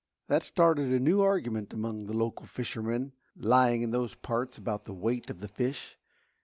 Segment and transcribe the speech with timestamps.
[0.29, 4.95] That started a new argument among the local fishermen "lying" in those parts about the
[4.95, 5.95] weight of the fish.